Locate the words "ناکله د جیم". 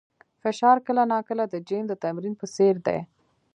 1.11-1.85